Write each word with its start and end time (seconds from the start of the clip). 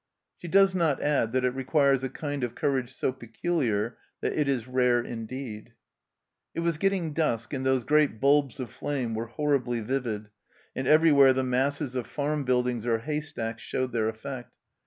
She 0.39 0.47
does 0.47 0.73
not 0.73 0.99
add 0.99 1.31
that 1.31 1.45
it 1.45 1.53
requires 1.53 2.03
a 2.03 2.09
kind 2.09 2.43
of 2.43 2.55
courage 2.55 2.91
so 2.91 3.11
peculiar 3.13 3.99
that 4.21 4.33
it 4.33 4.49
is 4.49 4.67
rare 4.67 4.99
indeed! 4.99 5.75
It 6.55 6.61
was 6.61 6.79
getting 6.79 7.13
dusk, 7.13 7.53
and 7.53 7.63
those 7.63 7.83
great 7.83 8.19
bulbs 8.19 8.59
of 8.59 8.71
flame 8.71 9.13
were 9.13 9.27
horribly 9.27 9.79
vivid, 9.79 10.31
and 10.75 10.87
everywhere 10.87 11.33
the 11.33 11.43
masses 11.43 11.93
of 11.93 12.07
farm 12.07 12.45
buildings 12.45 12.83
or 12.83 12.97
haystacks 12.97 13.61
showed 13.61 13.91
their 13.91 14.09
effect. 14.09 14.55